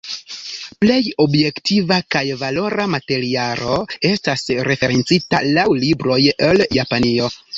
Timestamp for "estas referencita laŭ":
4.11-5.67